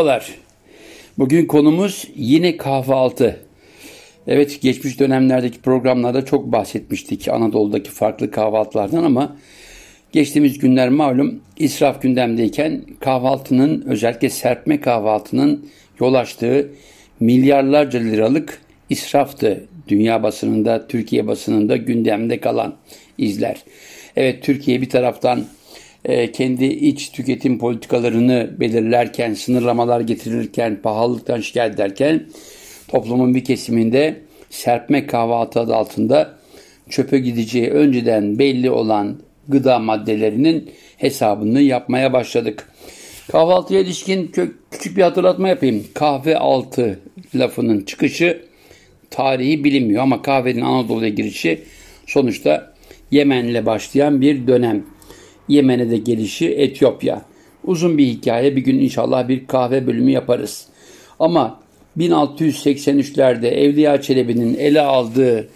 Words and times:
Merhabalar. 0.00 0.34
Bugün 1.18 1.46
konumuz 1.46 2.08
yine 2.16 2.56
kahvaltı. 2.56 3.40
Evet 4.26 4.58
geçmiş 4.62 5.00
dönemlerdeki 5.00 5.60
programlarda 5.60 6.24
çok 6.24 6.52
bahsetmiştik 6.52 7.28
Anadolu'daki 7.28 7.90
farklı 7.90 8.30
kahvaltılardan 8.30 9.04
ama 9.04 9.36
geçtiğimiz 10.12 10.58
günler 10.58 10.88
malum 10.88 11.40
israf 11.58 12.02
gündemdeyken 12.02 12.84
kahvaltının 13.00 13.84
özellikle 13.86 14.30
serpme 14.30 14.80
kahvaltının 14.80 15.68
yol 16.00 16.14
açtığı 16.14 16.70
milyarlarca 17.20 17.98
liralık 17.98 18.62
israftı. 18.90 19.64
Dünya 19.88 20.22
basınında, 20.22 20.86
Türkiye 20.88 21.26
basınında 21.26 21.76
gündemde 21.76 22.40
kalan 22.40 22.74
izler. 23.18 23.62
Evet 24.16 24.42
Türkiye 24.42 24.80
bir 24.80 24.88
taraftan 24.88 25.44
kendi 26.32 26.64
iç 26.64 27.10
tüketim 27.10 27.58
politikalarını 27.58 28.50
belirlerken, 28.60 29.34
sınırlamalar 29.34 30.00
getirirken, 30.00 30.82
pahalılıktan 30.82 31.40
şikayet 31.40 31.74
ederken 31.74 32.26
toplumun 32.88 33.34
bir 33.34 33.44
kesiminde 33.44 34.20
serpme 34.50 35.06
kahvaltı 35.06 35.60
adı 35.60 35.74
altında 35.74 36.38
çöpe 36.88 37.18
gideceği 37.18 37.70
önceden 37.70 38.38
belli 38.38 38.70
olan 38.70 39.16
gıda 39.48 39.78
maddelerinin 39.78 40.70
hesabını 40.96 41.60
yapmaya 41.60 42.12
başladık. 42.12 42.68
Kahvaltıya 43.32 43.80
ilişkin 43.80 44.32
küçük 44.70 44.96
bir 44.96 45.02
hatırlatma 45.02 45.48
yapayım. 45.48 45.84
Kahve 45.94 46.38
altı 46.38 46.98
lafının 47.34 47.84
çıkışı 47.84 48.42
tarihi 49.10 49.64
bilinmiyor 49.64 50.02
ama 50.02 50.22
kahvenin 50.22 50.60
Anadolu'ya 50.60 51.08
girişi 51.08 51.62
sonuçta 52.06 52.74
Yemen'le 53.10 53.66
başlayan 53.66 54.20
bir 54.20 54.46
dönem. 54.46 54.84
Yemen'e 55.50 55.90
de 55.90 55.96
gelişi 55.96 56.48
Etiyopya. 56.48 57.22
Uzun 57.64 57.98
bir 57.98 58.06
hikaye 58.06 58.56
bir 58.56 58.60
gün 58.60 58.78
inşallah 58.78 59.28
bir 59.28 59.46
kahve 59.46 59.86
bölümü 59.86 60.10
yaparız. 60.10 60.66
Ama 61.18 61.60
1683'lerde 61.98 63.48
Evliya 63.48 64.02
Çelebi'nin 64.02 64.54
ele 64.54 64.80
aldığı 64.80 65.48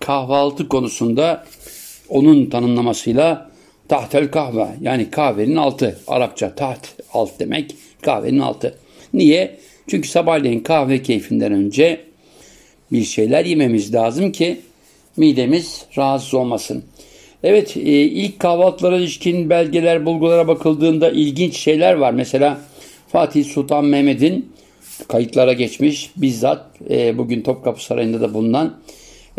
kahvaltı 0.00 0.68
konusunda 0.68 1.46
onun 2.08 2.46
tanımlamasıyla 2.46 3.50
tahtel 3.88 4.30
kahve 4.30 4.68
yani 4.80 5.10
kahvenin 5.10 5.56
altı 5.56 5.98
Arapça 6.06 6.54
taht 6.54 6.88
alt 7.12 7.30
demek 7.40 7.74
kahvenin 8.02 8.38
altı. 8.38 8.78
Niye? 9.14 9.58
Çünkü 9.86 10.08
sabahleyin 10.08 10.60
kahve 10.60 11.02
keyfinden 11.02 11.52
önce 11.52 12.00
bir 12.92 13.04
şeyler 13.04 13.44
yememiz 13.44 13.94
lazım 13.94 14.32
ki 14.32 14.60
midemiz 15.16 15.84
rahatsız 15.96 16.34
olmasın. 16.34 16.84
Evet 17.42 17.76
e, 17.76 17.80
ilk 17.80 18.40
kahvaltılara 18.40 18.96
ilişkin 18.96 19.50
belgeler, 19.50 20.06
bulgulara 20.06 20.48
bakıldığında 20.48 21.10
ilginç 21.10 21.56
şeyler 21.56 21.94
var. 21.94 22.12
Mesela 22.12 22.60
Fatih 23.08 23.44
Sultan 23.44 23.84
Mehmet'in 23.84 24.52
kayıtlara 25.08 25.52
geçmiş 25.52 26.10
bizzat 26.16 26.66
e, 26.90 27.18
bugün 27.18 27.42
Topkapı 27.42 27.84
Sarayı'nda 27.84 28.20
da 28.20 28.34
bulunan 28.34 28.76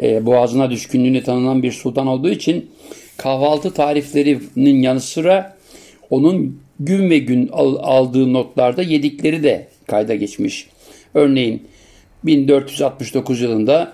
e, 0.02 0.25
boğazına 0.25 0.72
düşkünlüğüne 0.72 1.23
tanınan 1.23 1.64
bir 1.64 1.72
sultan 1.72 2.08
olduğu 2.08 2.30
için 2.30 2.72
kahvaltı 3.18 3.73
tariflerinin 3.73 4.81
yanı 4.81 5.02
sıra 5.02 5.58
onun 6.09 6.62
gün 6.80 7.09
ve 7.09 7.18
gün 7.18 7.48
aldığı 7.48 8.34
notlarda 8.34 8.81
yedikleri 8.81 9.44
de 9.44 9.68
kayda 9.88 10.16
geçmiş. 10.16 10.68
Örneğin 11.14 11.68
1469 12.23 13.42
yılında 13.42 13.94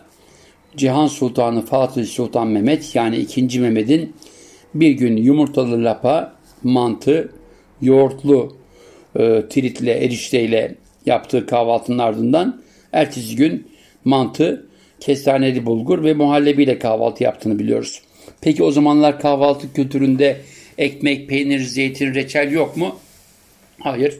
Cihan 0.78 1.08
Sultanı 1.08 1.66
Fatih 1.66 2.06
Sultan 2.06 2.48
Mehmet 2.48 2.96
yani 2.96 3.18
2. 3.18 3.60
Mehmet'in 3.60 4.16
bir 4.74 4.92
gün 4.92 5.18
yumurtalı 5.18 5.84
lapa, 5.84 6.36
mantı, 6.64 7.32
yoğurtlu 7.82 8.58
e, 9.16 9.44
tritle, 9.50 9.92
erişteyle 9.92 10.76
yaptığı 11.06 11.46
kahvaltının 11.46 11.98
ardından 11.98 12.62
ertesi 12.94 13.36
gün 13.36 13.68
mantı, 14.06 14.68
kestaneli 15.00 15.66
bulgur 15.66 16.04
ve 16.04 16.14
muhallebiyle 16.14 16.80
kahvaltı 16.80 17.24
yaptığını 17.24 17.60
biliyoruz. 17.60 18.02
Peki 18.42 18.64
o 18.64 18.72
zamanlar 18.72 19.20
kahvaltı 19.20 19.74
kültüründe 19.74 20.38
ekmek, 20.78 21.30
peynir, 21.30 21.60
zeytin, 21.60 22.14
reçel 22.14 22.52
yok 22.52 22.78
mu? 22.78 22.96
Hayır. 23.80 24.20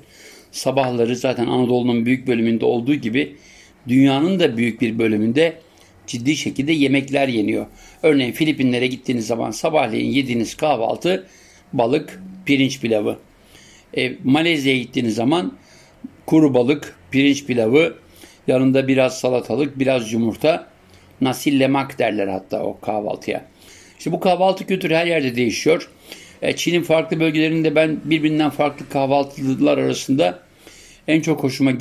Sabahları 0.52 1.16
zaten 1.16 1.48
Anadolu'nun 1.48 2.06
büyük 2.06 2.28
bölümünde 2.28 2.66
olduğu 2.66 2.96
gibi 2.96 3.36
dünyanın 3.88 4.40
da 4.40 4.58
büyük 4.58 4.82
bir 4.82 5.00
bölümünde 5.00 5.54
ciddi 6.08 6.38
şekilde 6.38 6.72
yemekler 6.72 7.28
yeniyor. 7.28 7.66
Örneğin 8.04 8.32
Filipinlere 8.32 8.88
gittiğiniz 8.88 9.28
zaman 9.28 9.52
sabahleyin 9.52 10.12
yediğiniz 10.12 10.56
kahvaltı 10.56 11.28
balık, 11.74 12.22
pirinç 12.46 12.80
pilavı. 12.80 13.18
E, 13.98 14.14
Malezya'ya 14.24 14.80
gittiğiniz 14.80 15.16
zaman 15.16 15.58
kuru 16.26 16.54
balık, 16.54 16.96
pirinç 17.12 17.46
pilavı, 17.46 17.96
yanında 18.48 18.88
biraz 18.88 19.20
salatalık, 19.20 19.80
biraz 19.80 20.14
yumurta, 20.14 20.68
nasil 21.22 21.60
lemak 21.60 22.00
derler 22.00 22.28
hatta 22.28 22.64
o 22.64 22.80
kahvaltıya. 22.80 23.46
İşte 23.98 24.12
bu 24.12 24.20
kahvaltı 24.20 24.68
kültürü 24.68 24.94
her 24.94 25.08
yerde 25.08 25.36
değişiyor. 25.36 25.90
E, 26.42 26.56
Çin'in 26.56 26.84
farklı 26.84 27.20
bölgelerinde 27.20 27.76
ben 27.76 28.00
birbirinden 28.04 28.50
farklı 28.50 28.90
kahvaltılar 28.90 29.78
arasında 29.78 30.40
en 31.08 31.22
çok 31.22 31.44
hoşuma 31.44 31.72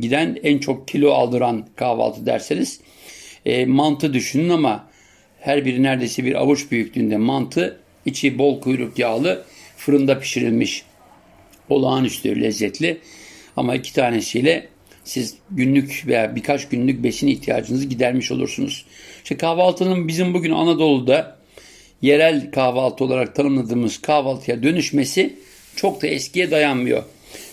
giden, 0.00 0.38
en 0.42 0.58
çok 0.58 0.88
kilo 0.88 1.12
aldıran 1.12 1.66
kahvaltı 1.76 2.26
derseniz 2.26 2.80
e, 3.46 3.66
mantı 3.66 4.14
düşünün 4.14 4.48
ama 4.48 4.86
her 5.40 5.64
biri 5.64 5.82
neredeyse 5.82 6.24
bir 6.24 6.34
avuç 6.34 6.70
büyüklüğünde 6.70 7.16
mantı, 7.16 7.80
içi 8.06 8.38
bol 8.38 8.60
kuyruk 8.60 8.98
yağlı, 8.98 9.44
fırında 9.76 10.20
pişirilmiş. 10.20 10.82
Olağanüstü 11.68 12.42
lezzetli 12.42 12.98
ama 13.56 13.74
iki 13.74 13.92
tanesiyle 13.92 14.68
siz 15.04 15.34
günlük 15.50 16.04
veya 16.06 16.36
birkaç 16.36 16.68
günlük 16.68 17.02
besin 17.02 17.26
ihtiyacınızı 17.26 17.84
gidermiş 17.84 18.30
olursunuz. 18.30 18.86
İşte 19.22 19.36
kahvaltının 19.36 20.08
bizim 20.08 20.34
bugün 20.34 20.52
Anadolu'da 20.52 21.36
yerel 22.02 22.50
kahvaltı 22.50 23.04
olarak 23.04 23.34
tanımladığımız 23.34 24.00
kahvaltıya 24.00 24.62
dönüşmesi 24.62 25.36
çok 25.76 26.02
da 26.02 26.06
eskiye 26.06 26.50
dayanmıyor. 26.50 27.02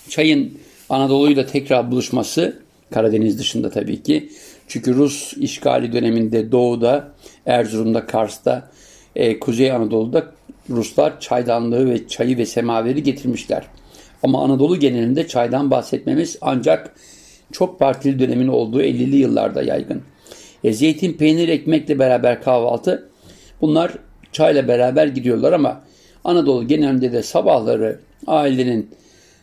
Çayın 0.10 0.58
Anadolu'yla 0.90 1.46
tekrar 1.46 1.92
buluşması 1.92 2.64
Karadeniz 2.94 3.40
dışında 3.40 3.70
tabii 3.70 4.04
ki. 4.04 4.30
Çünkü 4.68 4.96
Rus 4.96 5.34
işgali 5.38 5.94
döneminde 5.94 6.52
doğuda, 6.52 7.12
Erzurum'da, 7.46 8.06
Kars'ta, 8.06 8.70
e, 9.16 9.40
Kuzey 9.40 9.72
Anadolu'da 9.72 10.32
Ruslar 10.70 11.20
çaydanlığı 11.20 11.90
ve 11.90 12.08
çayı 12.08 12.38
ve 12.38 12.46
semaveri 12.46 13.04
getirmişler. 13.04 13.64
Ama 14.24 14.44
Anadolu 14.44 14.80
genelinde 14.80 15.28
çaydan 15.28 15.72
bahsetmemiz 15.72 16.38
ancak 16.42 16.96
çok 17.52 17.80
partili 17.80 18.20
dönemin 18.20 18.48
olduğu 18.48 18.82
50'li 18.82 19.16
yıllarda 19.16 19.64
yaygın. 19.64 20.02
E, 20.64 20.74
zeytin, 20.74 21.14
peynir, 21.14 21.48
ekmekle 21.48 22.00
beraber 22.00 22.42
kahvaltı 22.42 23.10
bunlar 23.62 23.92
çayla 24.32 24.68
beraber 24.68 25.08
gidiyorlar 25.08 25.54
ama 25.54 25.82
Anadolu 26.24 26.68
genelinde 26.68 27.12
de 27.12 27.24
sabahları 27.24 28.00
ailenin 28.28 28.90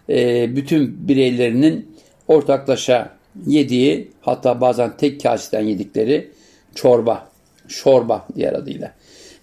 e, 0.09 0.57
bütün 0.57 1.09
bireylerinin 1.09 1.97
ortaklaşa 2.29 3.20
yediği 3.47 4.11
hatta 4.21 4.61
bazen 4.61 4.97
tek 4.97 5.23
kaseden 5.23 5.61
yedikleri 5.61 6.31
çorba, 6.75 7.29
şorba 7.69 8.27
diğer 8.37 8.53
adıyla. 8.53 8.93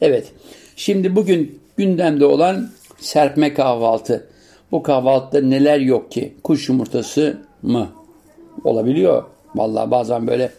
Evet 0.02 0.32
şimdi 0.76 1.16
bugün 1.16 1.60
gündemde 1.78 2.26
olan 2.26 2.70
serpme 3.00 3.54
kahvaltı. 3.54 4.28
Bu 4.72 4.84
kahvaltıda 4.84 5.48
neler 5.48 5.80
yok 5.80 6.12
ki? 6.12 6.34
Kuş 6.44 6.70
yumurtası 6.70 7.38
mı? 7.62 7.90
Olabiliyor. 8.64 9.24
Vallahi 9.56 9.92
bazen 9.92 10.28
böyle 10.28 10.52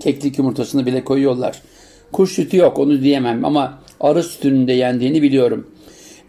keklik 0.00 0.38
yumurtasını 0.38 0.86
bile 0.86 1.04
koyuyorlar. 1.04 1.62
Kuş 2.12 2.32
sütü 2.32 2.56
yok 2.56 2.78
onu 2.78 3.02
diyemem 3.02 3.44
ama 3.44 3.78
arı 4.00 4.22
sütünün 4.22 4.68
de 4.68 4.72
yendiğini 4.72 5.22
biliyorum. 5.22 5.70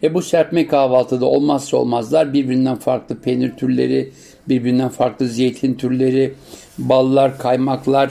E 0.02 0.14
bu 0.14 0.22
serpme 0.22 0.66
kahvaltıda 0.66 1.26
olmazsa 1.26 1.76
olmazlar 1.76 2.32
birbirinden 2.32 2.76
farklı 2.76 3.16
peynir 3.20 3.56
türleri, 3.56 4.12
birbirinden 4.48 4.88
farklı 4.88 5.28
zeytin 5.28 5.74
türleri, 5.74 6.34
ballar, 6.78 7.38
kaymaklar, 7.38 8.10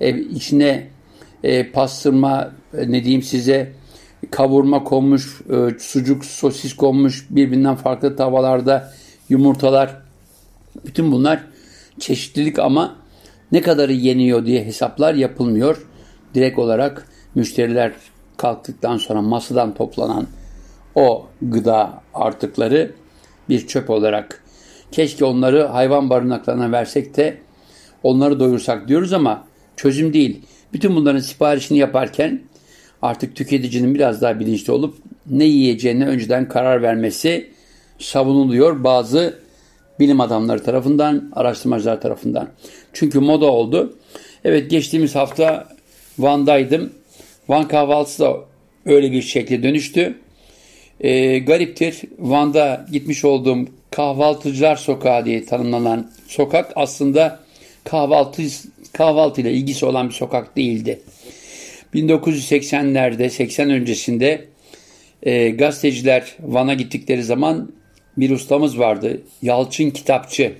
e, 0.00 0.18
içine 0.18 0.86
e, 1.42 1.70
pastırma 1.70 2.52
e, 2.78 2.92
ne 2.92 3.04
diyeyim 3.04 3.22
size 3.22 3.72
kavurma 4.30 4.84
konmuş, 4.84 5.40
e, 5.50 5.78
sucuk, 5.78 6.24
sosis 6.24 6.76
konmuş, 6.76 7.26
birbirinden 7.30 7.74
farklı 7.74 8.16
tavalarda 8.16 8.92
yumurtalar. 9.28 9.96
Bütün 10.86 11.12
bunlar 11.12 11.40
çeşitlilik 12.00 12.58
ama 12.58 12.96
ne 13.52 13.60
kadarı 13.60 13.92
yeniyor 13.92 14.46
diye 14.46 14.64
hesaplar 14.64 15.14
yapılmıyor. 15.14 15.86
Direkt 16.34 16.58
olarak 16.58 17.08
müşteriler 17.34 17.92
kalktıktan 18.36 18.96
sonra 18.98 19.22
masadan 19.22 19.74
toplanan 19.74 20.26
o 20.94 21.26
gıda 21.42 22.02
artıkları 22.14 22.92
bir 23.48 23.66
çöp 23.66 23.90
olarak 23.90 24.44
keşke 24.92 25.24
onları 25.24 25.62
hayvan 25.62 26.10
barınaklarına 26.10 26.72
versek 26.72 27.16
de 27.16 27.38
onları 28.02 28.40
doyursak 28.40 28.88
diyoruz 28.88 29.12
ama 29.12 29.44
çözüm 29.76 30.12
değil. 30.12 30.40
Bütün 30.72 30.96
bunların 30.96 31.20
siparişini 31.20 31.78
yaparken 31.78 32.40
artık 33.02 33.36
tüketicinin 33.36 33.94
biraz 33.94 34.22
daha 34.22 34.40
bilinçli 34.40 34.72
olup 34.72 34.94
ne 35.30 35.44
yiyeceğine 35.44 36.06
önceden 36.06 36.48
karar 36.48 36.82
vermesi 36.82 37.50
savunuluyor 37.98 38.84
bazı 38.84 39.44
Bilim 40.00 40.20
adamları 40.20 40.62
tarafından, 40.62 41.30
araştırmacılar 41.32 42.00
tarafından. 42.00 42.48
Çünkü 42.92 43.20
moda 43.20 43.46
oldu. 43.46 43.98
Evet 44.44 44.70
geçtiğimiz 44.70 45.14
hafta 45.14 45.68
Van'daydım. 46.18 46.92
Van 47.48 47.68
kahvaltısı 47.68 48.22
da 48.22 48.36
öyle 48.86 49.12
bir 49.12 49.22
şekle 49.22 49.62
dönüştü. 49.62 50.18
E, 51.00 51.38
gariptir. 51.38 52.00
Van'da 52.18 52.86
gitmiş 52.92 53.24
olduğum 53.24 53.58
kahvaltıcılar 53.90 54.76
sokağı 54.76 55.24
diye 55.24 55.44
tanımlanan 55.44 56.10
sokak 56.26 56.72
aslında 56.76 57.40
kahvaltı 57.84 58.42
kahvaltı 58.92 59.40
ile 59.40 59.52
ilgisi 59.52 59.86
olan 59.86 60.08
bir 60.08 60.14
sokak 60.14 60.56
değildi. 60.56 61.00
1980'lerde 61.94 63.30
80 63.30 63.70
öncesinde 63.70 64.44
e, 65.22 65.50
gazeteciler 65.50 66.36
Van'a 66.40 66.74
gittikleri 66.74 67.22
zaman 67.22 67.72
bir 68.16 68.30
ustamız 68.30 68.78
vardı. 68.78 69.22
Yalçın 69.42 69.90
Kitapçı. 69.90 70.52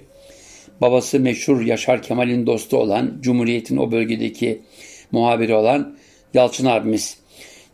Babası 0.80 1.20
meşhur 1.20 1.60
Yaşar 1.60 2.02
Kemal'in 2.02 2.46
dostu 2.46 2.76
olan, 2.76 3.18
Cumhuriyet'in 3.20 3.76
o 3.76 3.92
bölgedeki 3.92 4.60
muhabiri 5.12 5.54
olan 5.54 5.96
Yalçın 6.34 6.66
abimiz. 6.66 7.18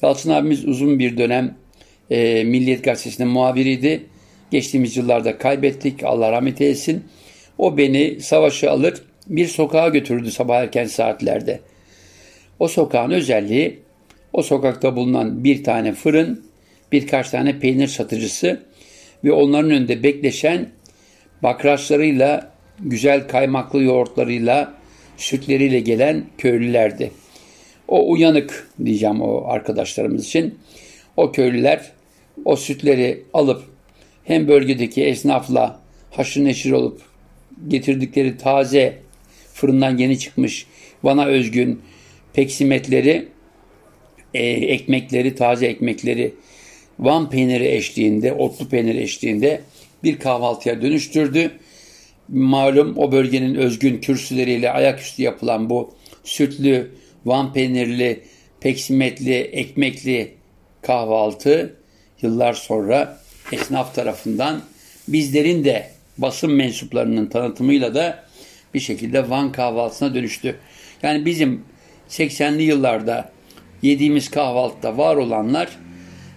Yalçın 0.02 0.30
abimiz 0.30 0.64
uzun 0.64 0.98
bir 0.98 1.16
dönem 1.16 1.54
e, 2.10 2.44
Milliyet 2.44 2.84
Gazetesi'nin 2.84 3.28
muhabiriydi. 3.28 4.06
Geçtiğimiz 4.50 4.96
yıllarda 4.96 5.38
kaybettik. 5.38 6.04
Allah 6.04 6.32
rahmet 6.32 6.60
eylesin. 6.60 7.04
O 7.58 7.76
beni 7.76 8.20
savaşı 8.20 8.70
alır 8.70 9.02
bir 9.26 9.46
sokağa 9.46 9.88
götürdü 9.88 10.30
sabah 10.30 10.56
erken 10.56 10.86
saatlerde. 10.86 11.60
O 12.58 12.68
sokağın 12.68 13.10
özelliği 13.10 13.78
o 14.32 14.42
sokakta 14.42 14.96
bulunan 14.96 15.44
bir 15.44 15.64
tane 15.64 15.92
fırın, 15.92 16.44
birkaç 16.92 17.30
tane 17.30 17.58
peynir 17.58 17.86
satıcısı 17.86 18.62
ve 19.24 19.32
onların 19.32 19.70
önünde 19.70 20.02
bekleşen 20.02 20.68
bakraçlarıyla, 21.42 22.52
güzel 22.80 23.28
kaymaklı 23.28 23.82
yoğurtlarıyla, 23.82 24.74
sütleriyle 25.16 25.80
gelen 25.80 26.24
köylülerdi. 26.38 27.10
O 27.88 28.10
uyanık 28.10 28.68
diyeceğim 28.84 29.22
o 29.22 29.44
arkadaşlarımız 29.46 30.26
için. 30.26 30.58
O 31.16 31.32
köylüler 31.32 31.92
o 32.44 32.56
sütleri 32.56 33.22
alıp 33.32 33.62
hem 34.24 34.48
bölgedeki 34.48 35.04
esnafla 35.04 35.80
haşır 36.10 36.44
neşir 36.44 36.72
olup 36.72 37.02
getirdikleri 37.68 38.36
taze 38.36 38.98
fırından 39.52 39.98
yeni 39.98 40.18
çıkmış 40.18 40.66
bana 41.04 41.26
özgün 41.26 41.80
peksimetleri, 42.32 43.28
e, 44.34 44.44
ekmekleri, 44.46 45.34
taze 45.34 45.66
ekmekleri 45.66 46.34
Van 46.98 47.30
peyniri 47.30 47.68
eşliğinde, 47.68 48.32
otlu 48.32 48.68
peynir 48.68 48.94
eşliğinde 48.94 49.60
bir 50.04 50.18
kahvaltıya 50.18 50.82
dönüştürdü. 50.82 51.50
Malum 52.28 52.98
o 52.98 53.12
bölgenin 53.12 53.54
özgün 53.54 54.00
kürsüleriyle 54.00 54.70
ayaküstü 54.70 55.22
yapılan 55.22 55.70
bu 55.70 55.94
sütlü, 56.24 56.90
Van 57.26 57.52
peynirli, 57.52 58.20
peksimetli, 58.60 59.34
ekmekli 59.34 60.34
kahvaltı 60.82 61.79
yıllar 62.22 62.52
sonra 62.52 63.20
esnaf 63.52 63.94
tarafından 63.94 64.62
bizlerin 65.08 65.64
de 65.64 65.90
basın 66.19 66.52
mensuplarının 66.52 67.26
tanıtımıyla 67.26 67.94
da 67.94 68.25
bir 68.75 68.81
şekilde 68.81 69.31
Van 69.31 69.52
kahvaltısına 69.52 70.14
dönüştü. 70.14 70.56
Yani 71.02 71.26
bizim 71.26 71.64
80'li 72.08 72.62
yıllarda 72.62 73.32
yediğimiz 73.82 74.31
kahvaltıda 74.31 74.99
var 74.99 75.17
olanlar 75.17 75.69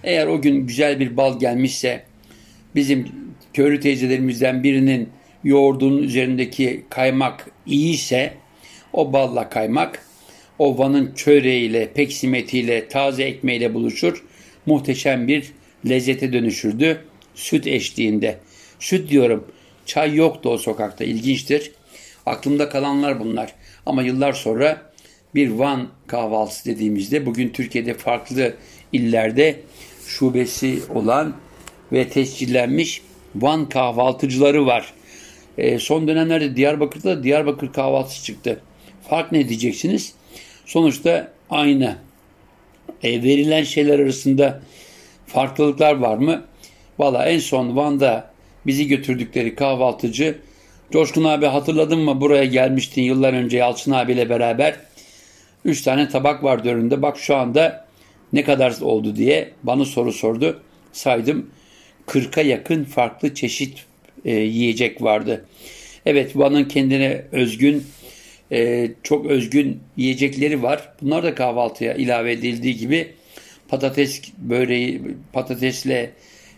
eğer 0.04 0.26
o 0.26 0.40
gün 0.42 0.66
güzel 0.66 1.00
bir 1.00 1.16
bal 1.16 1.40
gelmişse 1.40 2.04
bizim 2.74 3.08
köylü 3.54 3.80
teyzelerimizden 3.80 4.62
birinin 4.62 5.08
yoğurdunun 5.44 6.02
üzerindeki 6.02 6.84
kaymak 6.90 7.50
iyiyse 7.66 8.34
o 8.92 9.12
balla 9.12 9.48
kaymak 9.48 10.02
o 10.58 10.78
Van'ın 10.78 11.14
çöreğiyle, 11.14 11.92
peksimetiyle, 11.92 12.88
taze 12.88 13.24
ekmeğiyle 13.24 13.74
buluşur. 13.74 14.24
Muhteşem 14.66 15.28
bir 15.28 15.52
lezzete 15.88 16.32
dönüşürdü 16.32 17.04
süt 17.34 17.66
eşliğinde. 17.66 18.38
Süt 18.78 19.10
diyorum 19.10 19.44
çay 19.86 20.14
yoktu 20.14 20.48
o 20.50 20.58
sokakta 20.58 21.04
ilginçtir. 21.04 21.72
Aklımda 22.26 22.68
kalanlar 22.68 23.20
bunlar. 23.20 23.54
Ama 23.86 24.02
yıllar 24.02 24.32
sonra 24.32 24.92
bir 25.34 25.50
Van 25.50 25.88
kahvaltısı 26.06 26.64
dediğimizde 26.64 27.26
bugün 27.26 27.48
Türkiye'de 27.48 27.94
farklı 27.94 28.54
illerde 28.92 29.60
şubesi 30.06 30.78
olan 30.94 31.34
ve 31.92 32.08
tescillenmiş 32.08 33.02
Van 33.34 33.68
kahvaltıcıları 33.68 34.66
var. 34.66 34.94
E, 35.58 35.78
son 35.78 36.08
dönemlerde 36.08 36.56
Diyarbakır'da 36.56 37.22
Diyarbakır 37.22 37.72
kahvaltısı 37.72 38.24
çıktı. 38.24 38.60
Fark 39.08 39.32
ne 39.32 39.48
diyeceksiniz? 39.48 40.12
Sonuçta 40.66 41.32
aynı. 41.50 41.96
E, 43.02 43.22
verilen 43.22 43.62
şeyler 43.62 43.98
arasında 43.98 44.62
farklılıklar 45.34 45.96
var 45.96 46.16
mı? 46.16 46.44
Valla 46.98 47.26
en 47.26 47.38
son 47.38 47.76
Van'da 47.76 48.30
bizi 48.66 48.88
götürdükleri 48.88 49.54
kahvaltıcı 49.54 50.38
Coşkun 50.90 51.24
abi 51.24 51.46
hatırladın 51.46 51.98
mı 51.98 52.20
buraya 52.20 52.44
gelmiştin 52.44 53.02
yıllar 53.02 53.32
önce 53.32 53.56
Yalçın 53.56 53.92
abiyle 53.92 54.30
beraber. 54.30 54.76
Üç 55.64 55.82
tane 55.82 56.08
tabak 56.08 56.44
vardı 56.44 56.68
önünde. 56.68 57.02
Bak 57.02 57.18
şu 57.18 57.36
anda 57.36 57.86
ne 58.32 58.44
kadar 58.44 58.80
oldu 58.80 59.16
diye 59.16 59.50
bana 59.62 59.84
soru 59.84 60.12
sordu. 60.12 60.60
Saydım 60.92 61.50
40'a 62.06 62.42
yakın 62.42 62.84
farklı 62.84 63.34
çeşit 63.34 63.84
e, 64.24 64.34
yiyecek 64.34 65.02
vardı. 65.02 65.44
Evet 66.06 66.36
Van'ın 66.36 66.64
kendine 66.64 67.24
özgün 67.32 67.86
e, 68.52 68.90
çok 69.02 69.26
özgün 69.26 69.80
yiyecekleri 69.96 70.62
var. 70.62 70.88
Bunlar 71.02 71.22
da 71.22 71.34
kahvaltıya 71.34 71.94
ilave 71.94 72.32
edildiği 72.32 72.76
gibi 72.76 73.14
patates 73.68 74.22
böreği 74.38 75.02
patatesle 75.32 76.10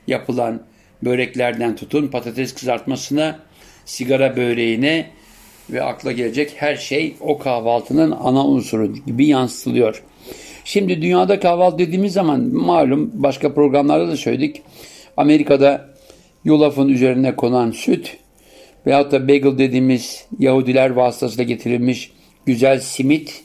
yapılan 0.07 0.63
böreklerden 1.03 1.77
tutun 1.77 2.09
patates 2.09 2.55
kızartmasına 2.55 3.39
sigara 3.85 4.37
böreğine 4.37 5.07
ve 5.71 5.83
akla 5.83 6.13
gelecek 6.13 6.53
her 6.57 6.77
şey 6.77 7.15
o 7.21 7.39
kahvaltının 7.39 8.11
ana 8.11 8.47
unsuru 8.47 8.95
gibi 9.07 9.27
yansıtılıyor. 9.27 10.03
Şimdi 10.65 11.03
dünyada 11.03 11.41
kahvaltı 11.41 11.79
dediğimiz 11.79 12.13
zaman 12.13 12.41
malum 12.41 13.11
başka 13.15 13.55
programlarda 13.55 14.09
da 14.09 14.17
söyledik. 14.17 14.63
Amerika'da 15.17 15.89
yulafın 16.45 16.89
üzerine 16.89 17.37
konan 17.37 17.71
süt 17.71 18.17
veyahut 18.87 19.13
da 19.13 19.29
bagel 19.29 19.59
dediğimiz 19.59 20.27
Yahudiler 20.39 20.91
vasıtasıyla 20.91 21.45
getirilmiş 21.45 22.13
güzel 22.47 22.81
simit, 22.81 23.43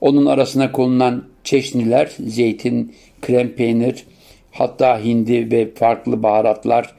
onun 0.00 0.26
arasına 0.26 0.72
konulan 0.72 1.24
çeşniler, 1.44 2.10
zeytin, 2.26 2.94
krem 3.22 3.48
peynir, 3.48 4.04
hatta 4.52 4.98
hindi 4.98 5.50
ve 5.50 5.74
farklı 5.74 6.22
baharatlar, 6.22 6.94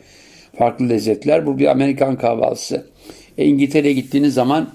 farklı 0.58 0.89
lezzetler. 0.89 1.46
Bu 1.46 1.60
bir 1.60 1.68
Amerikan 1.68 2.15
kahvaltısı. 2.15 2.88
E, 3.38 3.46
İngiltere'ye 3.46 3.94
gittiğiniz 3.94 4.34
zaman 4.34 4.70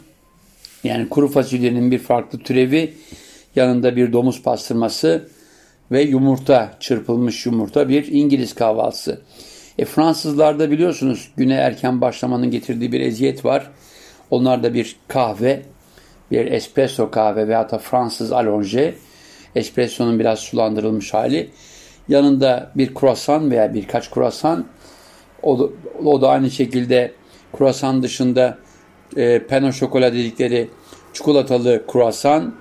yani 0.85 1.09
kuru 1.09 1.29
fasulyenin 1.29 1.91
bir 1.91 1.99
farklı 1.99 2.39
türevi, 2.39 2.95
yanında 3.57 3.97
bir 3.97 4.13
domuz 4.13 4.43
pastırması 4.43 5.29
ve 5.93 6.03
yumurta, 6.03 6.77
çırpılmış 6.81 7.47
yumurta 7.47 7.89
bir 7.89 8.07
İngiliz 8.13 8.55
kahvaltısı. 8.55 9.21
E, 9.79 9.85
Fransızlarda 9.85 10.71
biliyorsunuz 10.71 11.31
güne 11.37 11.55
erken 11.55 12.01
başlamanın 12.01 12.51
getirdiği 12.51 12.93
bir 12.93 13.01
eziyet 13.01 13.45
var. 13.45 13.71
Onlar 14.31 14.63
da 14.63 14.75
bir 14.75 14.97
kahve, 15.09 15.63
bir 16.31 16.53
espresso 16.53 17.11
kahve 17.11 17.49
veya 17.49 17.71
da 17.71 17.79
Fransız 17.79 18.33
alonje, 18.33 18.95
espresso'nun 19.55 20.19
biraz 20.19 20.39
sulandırılmış 20.39 21.15
hali. 21.15 21.51
Yanında 22.09 22.71
bir 22.77 22.95
kruasan 22.95 23.51
veya 23.51 23.75
birkaç 23.75 24.11
kruasan 24.11 24.67
o 25.43 25.59
da, 25.59 25.65
o 26.05 26.21
da 26.21 26.29
aynı 26.29 26.51
şekilde 26.51 27.13
kruasan 27.57 28.03
dışında 28.03 28.59
e, 29.17 29.47
peno 29.47 29.73
şokola 29.73 30.13
dedikleri 30.13 30.69
çikolatalı 31.13 31.87
kruasan 31.87 32.55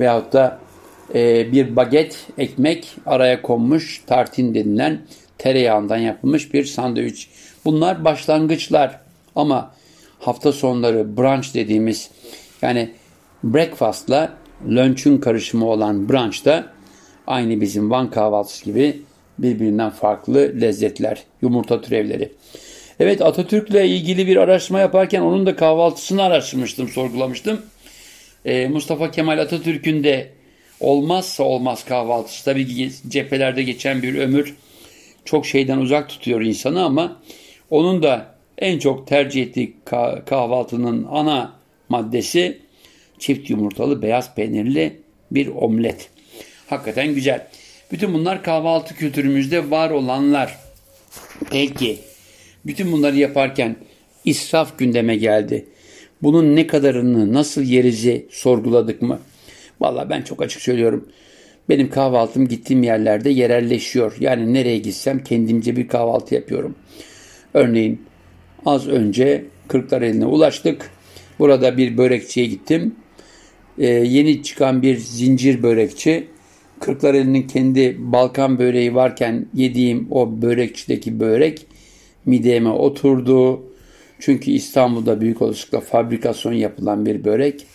veyahut 0.00 0.32
da 0.32 0.58
e, 1.14 1.52
bir 1.52 1.76
baget 1.76 2.26
ekmek 2.38 2.96
araya 3.06 3.42
konmuş 3.42 4.02
tartin 4.06 4.54
denilen 4.54 5.00
tereyağından 5.38 5.96
yapılmış 5.96 6.54
bir 6.54 6.64
sandviç. 6.64 7.28
Bunlar 7.64 8.04
başlangıçlar 8.04 9.00
ama 9.36 9.74
hafta 10.18 10.52
sonları 10.52 11.16
brunch 11.16 11.54
dediğimiz 11.54 12.10
yani 12.62 12.90
breakfast'la 13.44 14.32
lunch'un 14.68 15.18
karışımı 15.18 15.66
olan 15.66 16.08
brunch 16.08 16.44
da 16.44 16.66
aynı 17.26 17.60
bizim 17.60 17.90
Van 17.90 18.10
kahvaltısı 18.10 18.64
gibi 18.64 19.02
birbirinden 19.38 19.90
farklı 19.90 20.60
lezzetler, 20.60 21.22
yumurta 21.42 21.80
türevleri. 21.80 22.32
Evet 23.00 23.22
Atatürk'le 23.22 23.74
ilgili 23.74 24.26
bir 24.26 24.36
araştırma 24.36 24.80
yaparken 24.80 25.20
onun 25.20 25.46
da 25.46 25.56
kahvaltısını 25.56 26.22
araştırmıştım, 26.22 26.88
sorgulamıştım. 26.88 27.60
Ee, 28.44 28.68
Mustafa 28.68 29.10
Kemal 29.10 29.38
Atatürk'ün 29.38 30.04
de 30.04 30.32
olmazsa 30.80 31.44
olmaz 31.44 31.84
kahvaltısı. 31.84 32.44
Tabii 32.44 32.66
ki 32.66 32.90
cephelerde 33.08 33.62
geçen 33.62 34.02
bir 34.02 34.18
ömür 34.18 34.56
çok 35.24 35.46
şeyden 35.46 35.78
uzak 35.78 36.08
tutuyor 36.08 36.40
insanı 36.40 36.84
ama 36.84 37.22
onun 37.70 38.02
da 38.02 38.34
en 38.58 38.78
çok 38.78 39.06
tercih 39.06 39.42
ettiği 39.42 39.76
kahvaltının 40.26 41.06
ana 41.10 41.55
maddesi 41.88 42.58
çift 43.18 43.50
yumurtalı 43.50 44.02
beyaz 44.02 44.34
peynirli 44.34 45.00
bir 45.30 45.46
omlet. 45.46 46.10
Hakikaten 46.66 47.14
güzel. 47.14 47.46
Bütün 47.92 48.14
bunlar 48.14 48.42
kahvaltı 48.42 48.94
kültürümüzde 48.94 49.70
var 49.70 49.90
olanlar. 49.90 50.58
Peki 51.50 51.98
bütün 52.66 52.92
bunları 52.92 53.16
yaparken 53.16 53.76
israf 54.24 54.78
gündeme 54.78 55.16
geldi. 55.16 55.66
Bunun 56.22 56.56
ne 56.56 56.66
kadarını 56.66 57.32
nasıl 57.32 57.62
yerizi 57.62 58.26
sorguladık 58.30 59.02
mı? 59.02 59.20
Valla 59.80 60.10
ben 60.10 60.22
çok 60.22 60.42
açık 60.42 60.62
söylüyorum. 60.62 61.08
Benim 61.68 61.90
kahvaltım 61.90 62.48
gittiğim 62.48 62.82
yerlerde 62.82 63.30
yerelleşiyor. 63.30 64.16
Yani 64.20 64.54
nereye 64.54 64.78
gitsem 64.78 65.24
kendimce 65.24 65.76
bir 65.76 65.88
kahvaltı 65.88 66.34
yapıyorum. 66.34 66.74
Örneğin 67.54 68.02
az 68.66 68.88
önce 68.88 69.44
Kırklareli'ne 69.68 70.26
ulaştık. 70.26 70.90
Burada 71.38 71.76
bir 71.76 71.96
börekçiye 71.96 72.46
gittim. 72.46 72.94
Ee, 73.78 73.86
yeni 73.86 74.42
çıkan 74.42 74.82
bir 74.82 74.96
zincir 74.96 75.62
börekçi. 75.62 76.26
Kırklareli'nin 76.80 77.42
kendi 77.42 77.96
Balkan 77.98 78.58
böreği 78.58 78.94
varken 78.94 79.46
yediğim 79.54 80.06
o 80.10 80.42
börekçideki 80.42 81.20
börek 81.20 81.66
mideme 82.26 82.68
oturdu. 82.68 83.62
Çünkü 84.20 84.50
İstanbul'da 84.50 85.20
büyük 85.20 85.42
olasılıkla 85.42 85.80
fabrikasyon 85.80 86.52
yapılan 86.52 87.06
bir 87.06 87.24
börek. 87.24 87.66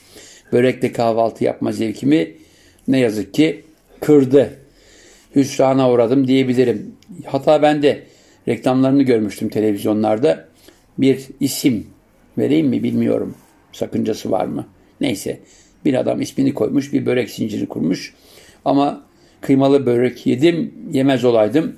Börekle 0.52 0.92
kahvaltı 0.92 1.44
yapma 1.44 1.72
zevkimi 1.72 2.32
ne 2.88 3.00
yazık 3.00 3.34
ki 3.34 3.64
kırdı. 4.02 4.58
Hüsrana 5.36 5.92
uğradım 5.92 6.28
diyebilirim. 6.28 6.96
Hatta 7.26 7.62
ben 7.62 7.82
de 7.84 8.04
reklamlarını 8.48 9.04
görmüştüm 9.04 9.50
televizyonlarda. 9.50 10.48
Bir 10.98 11.28
isim 11.40 11.88
vereyim 12.38 12.68
mi 12.68 12.84
bilmiyorum. 12.84 13.36
Sakıncası 13.74 14.32
var 14.32 14.46
mı? 14.46 14.68
Neyse. 15.02 15.40
Bir 15.86 15.94
adam 15.94 16.22
ismini 16.22 16.54
koymuş, 16.54 16.94
bir 16.94 17.06
börek 17.06 17.30
zinciri 17.30 17.68
kurmuş. 17.68 18.14
Ama 18.66 19.04
kıymalı 19.42 19.86
börek 19.86 20.28
yedim, 20.28 20.74
yemez 20.92 21.26
olaydım. 21.26 21.76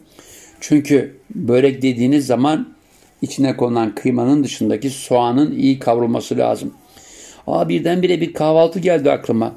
Çünkü 0.60 1.16
börek 1.36 1.82
dediğiniz 1.82 2.26
zaman 2.26 2.74
içine 3.22 3.58
konulan 3.58 3.96
kıymanın 3.96 4.44
dışındaki 4.44 4.90
soğanın 4.90 5.56
iyi 5.56 5.80
kavrulması 5.80 6.38
lazım. 6.38 6.74
Aa 7.48 7.70
birdenbire 7.70 8.22
bir 8.22 8.34
kahvaltı 8.34 8.80
geldi 8.80 9.12
aklıma. 9.12 9.56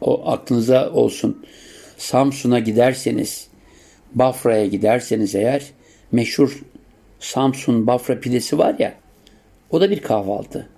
O 0.00 0.30
aklınıza 0.30 0.90
olsun. 0.90 1.44
Samsun'a 1.98 2.58
giderseniz, 2.58 3.48
Bafra'ya 4.14 4.66
giderseniz 4.66 5.34
eğer 5.34 5.62
meşhur 6.12 6.62
Samsun 7.20 7.86
Bafra 7.86 8.20
pidesi 8.20 8.58
var 8.58 8.74
ya 8.78 8.94
o 9.70 9.80
da 9.80 9.90
bir 9.90 10.00
kahvaltı. 10.00 10.68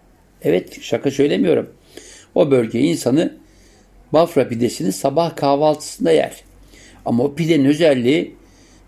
Evet 0.43 0.83
şaka 0.83 1.11
söylemiyorum. 1.11 1.71
O 2.35 2.51
bölge 2.51 2.81
insanı 2.81 3.37
Bafra 4.13 4.49
pidesini 4.49 4.93
sabah 4.93 5.37
kahvaltısında 5.37 6.13
yer. 6.13 6.33
Ama 7.07 7.25
o 7.25 7.35
pidenin 7.35 7.65
özelliği 7.65 8.35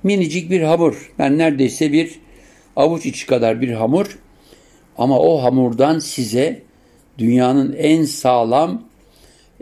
minicik 0.03 0.51
bir 0.51 0.61
hamur. 0.61 1.13
Yani 1.19 1.39
neredeyse 1.39 1.93
bir 1.93 2.21
avuç 2.77 3.07
içi 3.07 3.27
kadar 3.27 3.61
bir 3.61 3.73
hamur. 3.73 4.19
Ama 4.99 5.19
o 5.19 5.43
hamurdan 5.43 5.99
size 5.99 6.63
dünyanın 7.19 7.73
en 7.73 8.05
sağlam 8.05 8.83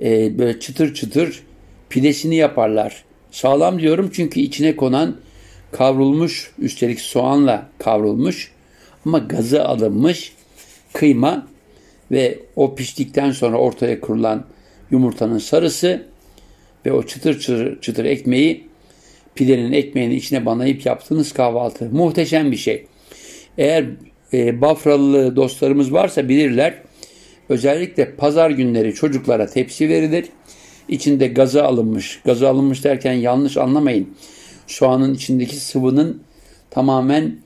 e, 0.03 0.39
böyle 0.39 0.61
çıtır 0.61 0.95
çıtır 0.95 1.43
pidesini 1.91 2.37
yaparlar. 2.37 3.05
Sağlam 3.31 3.79
diyorum 3.79 4.11
çünkü 4.13 4.41
içine 4.41 4.77
konan 4.77 5.17
kavrulmuş 5.73 6.53
üstelik 6.59 7.01
soğanla 7.01 7.69
kavrulmuş 7.79 8.53
ama 9.07 9.19
gazı 9.19 9.65
alınmış 9.65 10.33
kıyma 10.93 11.47
ve 12.11 12.39
o 12.57 12.75
piştikten 12.75 13.31
sonra 13.31 13.57
ortaya 13.57 14.01
kurulan 14.01 14.45
yumurtanın 14.91 15.39
sarısı 15.39 16.07
ve 16.87 16.93
o 16.93 17.03
çıtır 17.03 17.41
çıtır, 17.41 17.81
çıtır 17.81 18.05
ekmeği 18.05 18.69
pidenin 19.35 19.73
ekmeğini 19.73 20.15
içine 20.15 20.47
banayıp 20.47 20.87
yaptığınız 20.87 21.33
kahvaltı. 21.33 21.91
Muhteşem 21.93 22.53
bir 22.53 22.57
şey. 22.57 22.87
Eğer 23.59 23.85
e, 24.33 24.61
Bafralı 24.61 25.37
dostlarımız 25.37 25.93
varsa 25.93 26.29
bilirler. 26.29 26.75
Özellikle 27.49 28.15
pazar 28.15 28.51
günleri 28.51 28.95
çocuklara 28.95 29.47
tepsi 29.47 29.89
verilir. 29.89 30.27
İçinde 30.89 31.27
gazı 31.27 31.65
alınmış. 31.65 32.21
Gazı 32.25 32.49
alınmış 32.49 32.85
derken 32.85 33.13
yanlış 33.13 33.57
anlamayın. 33.57 34.09
Soğanın 34.67 35.15
içindeki 35.15 35.57
sıvının 35.57 36.23
tamamen 36.71 37.37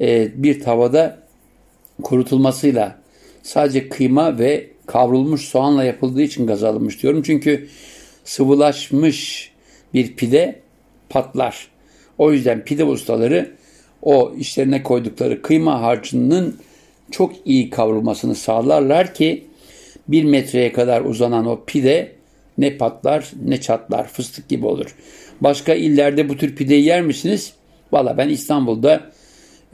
e, 0.00 0.28
bir 0.34 0.60
tavada 0.60 1.18
kurutulmasıyla 2.02 2.98
sadece 3.46 3.88
kıyma 3.88 4.38
ve 4.38 4.66
kavrulmuş 4.86 5.40
soğanla 5.40 5.84
yapıldığı 5.84 6.22
için 6.22 6.46
gaz 6.46 6.64
alınmış 6.64 7.02
diyorum. 7.02 7.22
Çünkü 7.22 7.68
sıvılaşmış 8.24 9.50
bir 9.94 10.16
pide 10.16 10.60
patlar. 11.08 11.68
O 12.18 12.32
yüzden 12.32 12.64
pide 12.64 12.84
ustaları 12.84 13.50
o 14.02 14.34
işlerine 14.38 14.82
koydukları 14.82 15.42
kıyma 15.42 15.82
harcının 15.82 16.56
çok 17.10 17.32
iyi 17.44 17.70
kavrulmasını 17.70 18.34
sağlarlar 18.34 19.14
ki 19.14 19.46
bir 20.08 20.24
metreye 20.24 20.72
kadar 20.72 21.00
uzanan 21.00 21.46
o 21.46 21.64
pide 21.66 22.12
ne 22.58 22.76
patlar 22.76 23.30
ne 23.44 23.60
çatlar 23.60 24.08
fıstık 24.08 24.48
gibi 24.48 24.66
olur. 24.66 24.96
Başka 25.40 25.74
illerde 25.74 26.28
bu 26.28 26.36
tür 26.36 26.56
pideyi 26.56 26.84
yer 26.84 27.02
misiniz? 27.02 27.52
Valla 27.92 28.18
ben 28.18 28.28
İstanbul'da 28.28 29.10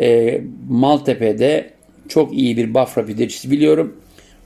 e, 0.01 0.41
Maltepe'de 0.69 1.71
çok 2.09 2.33
iyi 2.33 2.57
bir 2.57 2.75
bafra 2.75 3.07
pidecisi 3.07 3.51
biliyorum. 3.51 3.97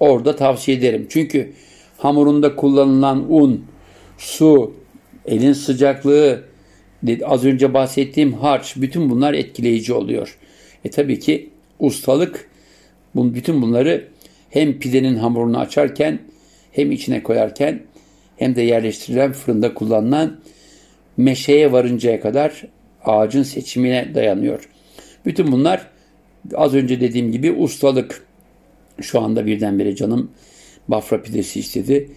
Orada 0.01 0.37
tavsiye 0.37 0.77
ederim. 0.77 1.07
Çünkü 1.09 1.53
hamurunda 1.99 2.57
kullanılan 2.57 3.33
un, 3.33 3.65
su, 4.19 4.75
elin 5.27 5.53
sıcaklığı, 5.53 6.45
az 7.25 7.45
önce 7.45 7.75
bahsettiğim 7.75 8.33
harç, 8.33 8.77
bütün 8.77 9.11
bunlar 9.11 9.35
etkileyici 9.35 9.93
oluyor. 9.93 10.39
E 10.85 10.91
tabii 10.91 11.19
ki 11.21 11.51
ustalık 11.81 12.51
bütün 13.15 13.63
bunları 13.63 14.09
hem 14.51 14.79
pidenin 14.79 15.17
hamurunu 15.17 15.59
açarken 15.59 16.19
hem 16.73 16.93
içine 16.93 17.23
koyarken 17.23 17.83
hem 18.37 18.57
de 18.57 18.63
yerleştirilen 18.63 19.33
fırında 19.33 19.75
kullanılan 19.75 20.41
meşeye 21.17 21.73
varıncaya 21.73 22.21
kadar 22.21 22.63
ağacın 23.05 23.43
seçimine 23.43 24.15
dayanıyor. 24.15 24.69
Bütün 25.27 25.53
bunlar 25.53 25.87
az 26.55 26.75
önce 26.75 27.01
dediğim 27.01 27.33
gibi 27.33 27.53
ustalık. 27.53 28.27
Şu 29.01 29.21
anda 29.21 29.47
birdenbire 29.47 29.97
canım 29.97 30.31
Bafra 30.89 31.23
pidesi 31.23 31.61
istedi. 31.61 32.11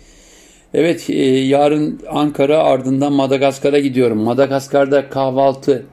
Evet 0.74 1.10
e, 1.10 1.24
yarın 1.30 2.02
Ankara 2.10 2.58
ardından 2.58 3.14
Madagaskar'a 3.14 3.80
gidiyorum. 3.80 4.20
Madagaskar'da 4.20 5.10
kahvaltı 5.10 5.86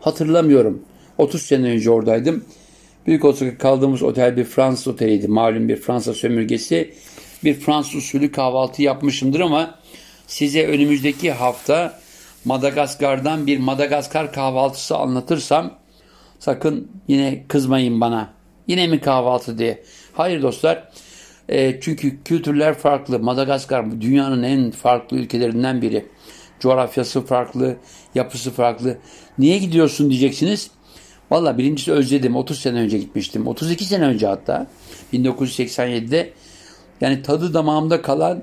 hatırlamıyorum. 0.00 0.82
30 1.18 1.42
sene 1.42 1.70
önce 1.70 1.90
oradaydım. 1.90 2.44
Büyük 3.06 3.24
olasılıkla 3.24 3.58
kaldığımız 3.58 4.02
otel 4.02 4.36
bir 4.36 4.44
Fransız 4.44 4.88
oteliydi. 4.88 5.28
Malum 5.28 5.68
bir 5.68 5.76
Fransa 5.76 6.14
sömürgesi. 6.14 6.94
Bir 7.44 7.54
Fransız 7.54 7.94
usulü 7.94 8.32
kahvaltı 8.32 8.82
yapmışımdır 8.82 9.40
ama 9.40 9.74
size 10.26 10.66
önümüzdeki 10.66 11.32
hafta 11.32 12.00
Madagaskar'dan 12.44 13.46
bir 13.46 13.58
Madagaskar 13.58 14.32
kahvaltısı 14.32 14.96
anlatırsam 14.96 15.72
sakın 16.38 16.90
yine 17.08 17.44
kızmayın 17.48 18.00
bana. 18.00 18.32
Yine 18.68 18.86
mi 18.86 19.00
kahvaltı 19.00 19.58
diye. 19.58 19.82
Hayır 20.12 20.42
dostlar. 20.42 20.88
E, 21.48 21.80
çünkü 21.80 22.22
kültürler 22.22 22.74
farklı. 22.74 23.18
Madagaskar 23.18 24.00
dünyanın 24.00 24.42
en 24.42 24.70
farklı 24.70 25.16
ülkelerinden 25.16 25.82
biri. 25.82 26.06
Coğrafyası 26.60 27.26
farklı, 27.26 27.76
yapısı 28.14 28.50
farklı. 28.50 28.98
Niye 29.38 29.58
gidiyorsun 29.58 30.10
diyeceksiniz. 30.10 30.70
Valla 31.30 31.58
birincisi 31.58 31.92
özledim. 31.92 32.36
30 32.36 32.58
sene 32.58 32.78
önce 32.78 32.98
gitmiştim. 32.98 33.46
32 33.46 33.84
sene 33.84 34.04
önce 34.04 34.26
hatta. 34.26 34.66
1987'de. 35.12 36.32
Yani 37.00 37.22
tadı 37.22 37.54
damağımda 37.54 38.02
kalan 38.02 38.42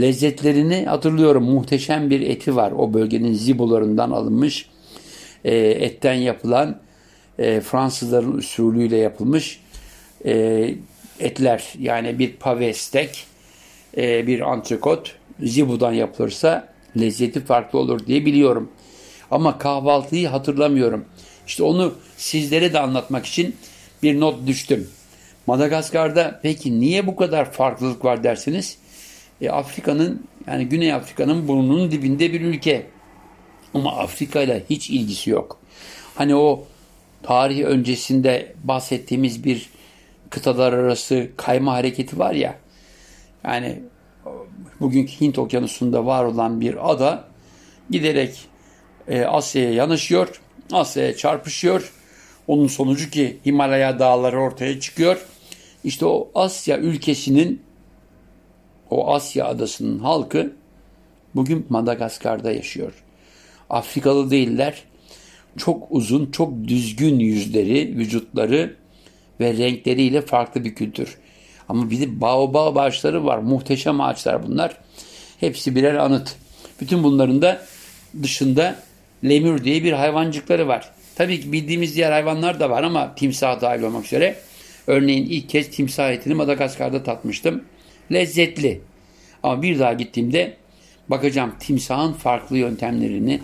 lezzetlerini 0.00 0.84
hatırlıyorum. 0.84 1.44
Muhteşem 1.44 2.10
bir 2.10 2.20
eti 2.20 2.56
var. 2.56 2.72
O 2.72 2.94
bölgenin 2.94 3.32
zibolarından 3.32 4.10
alınmış. 4.10 4.68
E, 5.44 5.56
etten 5.56 6.14
yapılan 6.14 6.80
e, 7.42 7.60
Fransızların 7.60 8.32
usulüyle 8.32 8.96
yapılmış 8.96 9.60
e, 10.24 10.74
etler. 11.20 11.72
Yani 11.78 12.18
bir 12.18 12.32
pave 12.32 12.72
steak, 12.72 13.10
e, 13.96 14.26
bir 14.26 14.52
antrikot 14.52 15.16
zibudan 15.40 15.92
yapılırsa 15.92 16.68
lezzeti 17.00 17.44
farklı 17.44 17.78
olur 17.78 18.06
diye 18.06 18.26
biliyorum. 18.26 18.70
Ama 19.30 19.58
kahvaltıyı 19.58 20.28
hatırlamıyorum. 20.28 21.04
İşte 21.46 21.62
onu 21.62 21.94
sizlere 22.16 22.72
de 22.72 22.80
anlatmak 22.80 23.26
için 23.26 23.56
bir 24.02 24.20
not 24.20 24.46
düştüm. 24.46 24.88
Madagaskar'da 25.46 26.40
peki 26.42 26.80
niye 26.80 27.06
bu 27.06 27.16
kadar 27.16 27.52
farklılık 27.52 28.04
var 28.04 28.24
dersiniz? 28.24 28.78
E, 29.40 29.50
Afrika'nın 29.50 30.26
yani 30.46 30.68
Güney 30.68 30.92
Afrika'nın 30.92 31.48
burnunun 31.48 31.90
dibinde 31.90 32.32
bir 32.32 32.40
ülke. 32.40 32.86
Ama 33.74 33.96
Afrika 33.96 34.42
ile 34.42 34.62
hiç 34.70 34.90
ilgisi 34.90 35.30
yok. 35.30 35.58
Hani 36.14 36.34
o 36.34 36.64
tarih 37.22 37.64
öncesinde 37.64 38.54
bahsettiğimiz 38.64 39.44
bir 39.44 39.68
kıtalar 40.30 40.72
arası 40.72 41.30
kayma 41.36 41.72
hareketi 41.72 42.18
var 42.18 42.34
ya. 42.34 42.54
Yani 43.44 43.82
bugünkü 44.80 45.20
Hint 45.20 45.38
okyanusunda 45.38 46.06
var 46.06 46.24
olan 46.24 46.60
bir 46.60 46.90
ada 46.90 47.24
giderek 47.90 48.44
e, 49.08 49.24
Asya'ya 49.24 49.72
yanaşıyor. 49.72 50.40
Asya'ya 50.72 51.16
çarpışıyor. 51.16 51.92
Onun 52.46 52.66
sonucu 52.66 53.10
ki 53.10 53.38
Himalaya 53.46 53.98
dağları 53.98 54.40
ortaya 54.40 54.80
çıkıyor. 54.80 55.26
İşte 55.84 56.06
o 56.06 56.30
Asya 56.34 56.78
ülkesinin 56.78 57.62
o 58.90 59.14
Asya 59.14 59.46
adasının 59.46 59.98
halkı 59.98 60.52
bugün 61.34 61.66
Madagaskar'da 61.68 62.52
yaşıyor. 62.52 62.92
Afrikalı 63.70 64.30
değiller. 64.30 64.82
Çok 65.58 65.86
uzun, 65.90 66.30
çok 66.30 66.68
düzgün 66.68 67.18
yüzleri, 67.18 67.98
vücutları 67.98 68.76
ve 69.40 69.56
renkleriyle 69.56 70.22
farklı 70.22 70.64
bir 70.64 70.74
kültür. 70.74 71.18
Ama 71.68 71.90
bir 71.90 72.00
de 72.00 72.20
baobab 72.20 72.76
ağaçları 72.76 73.24
var. 73.24 73.38
Muhteşem 73.38 74.00
ağaçlar 74.00 74.46
bunlar. 74.46 74.76
Hepsi 75.40 75.76
birer 75.76 75.94
anıt. 75.94 76.36
Bütün 76.80 77.02
bunların 77.02 77.42
da 77.42 77.62
dışında 78.22 78.76
lemür 79.24 79.64
diye 79.64 79.84
bir 79.84 79.92
hayvancıkları 79.92 80.68
var. 80.68 80.90
Tabii 81.14 81.40
ki 81.40 81.52
bildiğimiz 81.52 81.96
diğer 81.96 82.12
hayvanlar 82.12 82.60
da 82.60 82.70
var 82.70 82.82
ama 82.82 83.14
timsah 83.14 83.60
dahil 83.60 83.82
olmak 83.82 84.04
üzere. 84.04 84.36
Örneğin 84.86 85.26
ilk 85.26 85.48
kez 85.48 85.70
timsah 85.70 86.12
etini 86.12 86.34
Madagaskar'da 86.34 87.02
tatmıştım. 87.02 87.64
Lezzetli. 88.12 88.80
Ama 89.42 89.62
bir 89.62 89.78
daha 89.78 89.92
gittiğimde 89.92 90.56
bakacağım 91.08 91.54
timsahın 91.60 92.12
farklı 92.12 92.58
yöntemlerini, 92.58 93.40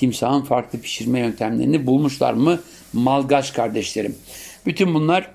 timsahın 0.00 0.42
farklı 0.42 0.80
pişirme 0.80 1.18
yöntemlerini 1.18 1.86
bulmuşlar 1.86 2.32
mı 2.32 2.60
Malgaç 2.92 3.52
kardeşlerim. 3.52 4.14
Bütün 4.66 4.94
bunlar 4.94 5.30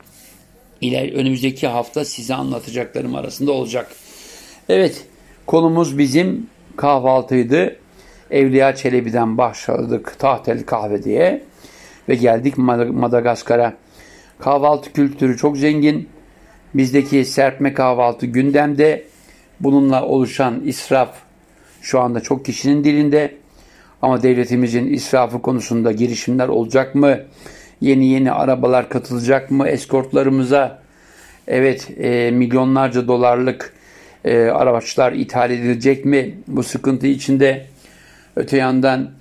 iler 0.82 1.14
önümüzdeki 1.14 1.68
hafta 1.68 2.06
size 2.06 2.36
anlatacaklarım 2.36 3.16
arasında 3.16 3.52
olacak. 3.52 3.92
Evet, 4.70 5.06
konumuz 5.46 5.98
bizim 5.98 6.48
kahvaltıydı. 6.76 7.76
Evliya 8.32 8.76
Çelebi'den 8.76 9.38
başladık 9.38 10.16
Tahtel 10.20 10.64
Kahve 10.64 11.04
diye 11.04 11.44
ve 12.10 12.16
geldik 12.16 12.58
Madagaskar'a. 12.58 13.74
Kahvaltı 14.40 14.94
kültürü 14.94 15.38
çok 15.38 15.58
zengin. 15.58 16.10
Bizdeki 16.74 17.26
serpme 17.26 17.74
kahvaltı 17.74 18.26
gündemde. 18.26 19.04
Bununla 19.60 20.06
oluşan 20.06 20.62
israf 20.66 21.16
şu 21.82 22.00
anda 22.00 22.20
çok 22.20 22.46
kişinin 22.46 22.84
dilinde. 22.84 23.45
Ama 24.06 24.24
devletimizin 24.24 24.94
israfı 24.94 25.42
konusunda 25.42 25.92
girişimler 25.92 26.48
olacak 26.48 26.96
mı? 26.96 27.20
Yeni 27.82 28.08
yeni 28.08 28.32
arabalar 28.32 28.90
katılacak 28.90 29.52
mı 29.52 29.68
eskortlarımıza? 29.68 30.82
Evet 31.48 31.90
e, 32.00 32.32
milyonlarca 32.32 33.08
dolarlık 33.08 33.74
e, 34.26 34.38
araçlar 34.38 35.14
ithal 35.14 35.52
edilecek 35.52 36.06
mi? 36.06 36.36
Bu 36.48 36.64
sıkıntı 36.64 37.08
içinde 37.08 37.66
öte 38.36 38.58
yandan 38.58 39.12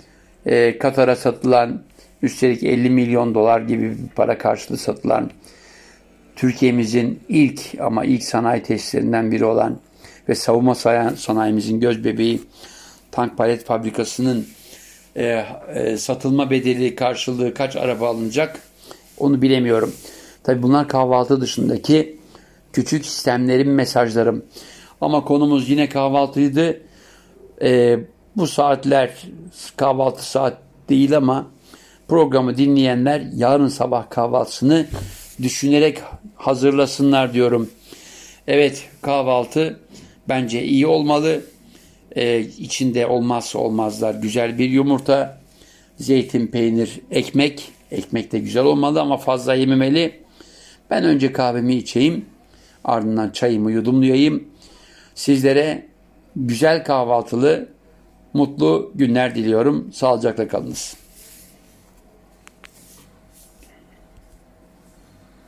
e, 0.47 0.79
Katar'a 0.79 1.17
satılan 1.17 1.83
üstelik 2.23 2.63
50 2.63 2.91
milyon 2.91 3.35
dolar 3.35 3.61
gibi 3.61 3.91
bir 3.91 4.09
para 4.17 4.39
karşılığı 4.39 4.79
satılan 4.79 5.31
Türkiye'mizin 6.37 7.21
ilk 7.29 7.61
ama 7.81 8.05
ilk 8.05 8.23
sanayi 8.23 8.63
tesislerinden 8.63 9.33
biri 9.33 9.45
olan 9.45 9.79
ve 10.29 10.35
savunma 10.35 10.75
sanayimizin 11.17 11.81
göz 11.81 12.05
bebeği 12.05 12.41
tank 13.11 13.37
palet 13.37 13.65
fabrikasının 13.65 14.47
e, 15.17 15.45
e, 15.75 15.97
satılma 15.97 16.51
bedeli 16.51 16.97
karşılığı 16.97 17.55
kaç 17.55 17.77
araba 17.77 18.09
alınacak 18.09 18.61
onu 19.19 19.43
bilemiyorum. 19.43 19.95
Tabi 20.43 20.63
bunlar 20.63 20.89
kahvaltı 20.89 21.41
dışındaki 21.41 22.19
küçük 22.73 23.07
sistemlerin 23.07 23.71
mesajlarım. 23.71 24.45
Ama 25.01 25.25
konumuz 25.25 25.71
yine 25.71 25.89
kahvaltıydı. 25.89 26.81
E, 27.63 27.99
bu 28.37 28.47
saatler 28.47 29.11
kahvaltı 29.77 30.31
saat 30.31 30.59
değil 30.89 31.17
ama 31.17 31.47
programı 32.09 32.57
dinleyenler 32.57 33.21
yarın 33.35 33.69
sabah 33.69 34.11
kahvaltısını 34.11 34.87
düşünerek 35.43 35.99
hazırlasınlar 36.37 37.33
diyorum. 37.33 37.71
Evet 38.47 38.89
kahvaltı 39.03 39.81
bence 40.29 40.65
iyi 40.65 40.87
olmalı. 40.87 41.41
Ee, 42.17 42.41
içinde 42.41 43.07
olmazsa 43.07 43.59
olmazlar 43.59 44.15
güzel 44.15 44.59
bir 44.59 44.71
yumurta, 44.71 45.41
zeytin, 45.97 46.47
peynir, 46.47 47.01
ekmek. 47.11 47.73
Ekmek 47.91 48.33
de 48.33 48.39
güzel 48.39 48.65
olmalı 48.65 49.01
ama 49.01 49.17
fazla 49.17 49.55
yememeli. 49.55 50.21
Ben 50.91 51.05
önce 51.05 51.33
kahvemi 51.33 51.75
içeyim. 51.75 52.25
Ardından 52.85 53.31
çayımı 53.31 53.73
yudumlayayım. 53.73 54.49
Sizlere 55.15 55.87
güzel 56.37 56.85
kahvaltılı, 56.85 57.69
mutlu 58.33 58.93
günler 58.95 59.35
diliyorum. 59.35 59.91
Sağlıcakla 59.93 60.49
kalınız. 60.49 60.97